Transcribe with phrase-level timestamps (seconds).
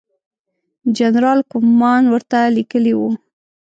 [0.97, 3.09] جنرال کوفمان ورته لیکلي وو.